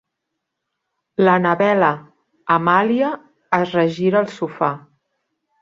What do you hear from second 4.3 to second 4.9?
sofà.